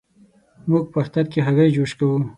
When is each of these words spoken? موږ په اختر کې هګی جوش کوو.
موږ 0.69 0.83
په 0.91 0.97
اختر 1.03 1.25
کې 1.31 1.39
هګی 1.47 1.69
جوش 1.75 1.91
کوو. 1.99 2.17